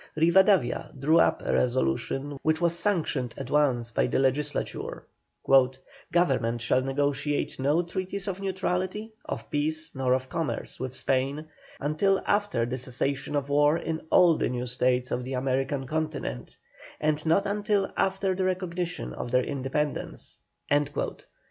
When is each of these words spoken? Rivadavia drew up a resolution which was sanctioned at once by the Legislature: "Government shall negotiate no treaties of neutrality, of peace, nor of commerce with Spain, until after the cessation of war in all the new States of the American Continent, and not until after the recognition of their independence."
Rivadavia 0.17 0.99
drew 0.99 1.19
up 1.19 1.43
a 1.43 1.53
resolution 1.53 2.39
which 2.41 2.59
was 2.59 2.73
sanctioned 2.75 3.35
at 3.37 3.51
once 3.51 3.91
by 3.91 4.07
the 4.07 4.17
Legislature: 4.17 5.05
"Government 6.11 6.59
shall 6.59 6.81
negotiate 6.81 7.59
no 7.59 7.83
treaties 7.83 8.27
of 8.27 8.41
neutrality, 8.41 9.13
of 9.25 9.47
peace, 9.51 9.91
nor 9.93 10.13
of 10.13 10.27
commerce 10.27 10.79
with 10.79 10.95
Spain, 10.95 11.45
until 11.79 12.19
after 12.25 12.65
the 12.65 12.79
cessation 12.79 13.35
of 13.35 13.49
war 13.49 13.77
in 13.77 14.01
all 14.09 14.37
the 14.37 14.49
new 14.49 14.65
States 14.65 15.11
of 15.11 15.23
the 15.23 15.33
American 15.33 15.85
Continent, 15.85 16.57
and 16.99 17.23
not 17.27 17.45
until 17.45 17.93
after 17.95 18.33
the 18.33 18.43
recognition 18.45 19.13
of 19.13 19.29
their 19.29 19.43
independence." 19.43 20.41